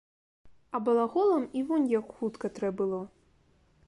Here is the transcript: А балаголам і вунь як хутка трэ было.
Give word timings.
А 0.77 0.79
балаголам 0.85 1.45
і 1.59 1.63
вунь 1.67 1.85
як 1.91 2.09
хутка 2.21 2.47
трэ 2.57 2.73
было. 2.81 3.03